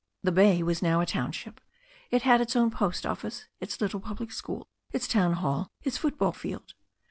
The 0.23 0.31
bay 0.31 0.63
was 0.63 0.81
now 0.81 0.99
a 0.99 1.05
township. 1.05 1.61
It 2.09 2.23
had 2.23 2.41
its 2.41 2.55
own 2.55 2.71
post 2.71 3.03
ofiice^ 3.03 3.45
its 3.59 3.79
little 3.79 3.99
public 3.99 4.31
school, 4.31 4.67
its 4.91 5.07
town 5.07 5.33
hall, 5.33 5.69
its 5.83 5.97
football 5.99 6.31
field. 6.31 6.73